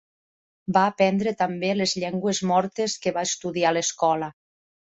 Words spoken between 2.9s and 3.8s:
que va estudiar a